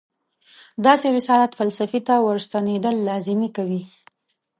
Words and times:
داسې 0.85 1.07
رسالت 1.17 1.51
فلسفې 1.59 1.99
ته 2.07 2.15
ورستنېدل 2.27 2.95
لازمي 3.07 3.49
کوي. 3.57 3.81